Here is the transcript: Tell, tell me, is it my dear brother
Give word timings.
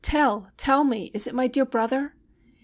Tell, 0.03 0.49
tell 0.57 0.83
me, 0.83 1.11
is 1.13 1.27
it 1.27 1.35
my 1.35 1.45
dear 1.45 1.63
brother 1.63 2.15